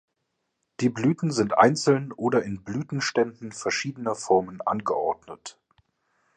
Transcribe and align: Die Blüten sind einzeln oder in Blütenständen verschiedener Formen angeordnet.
Die 0.79 0.89
Blüten 0.89 1.29
sind 1.29 1.59
einzeln 1.59 2.11
oder 2.11 2.41
in 2.41 2.63
Blütenständen 2.63 3.51
verschiedener 3.51 4.15
Formen 4.15 4.59
angeordnet. 4.61 5.59